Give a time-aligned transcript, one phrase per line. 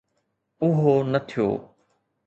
[0.65, 1.47] اهو نه ٿيو.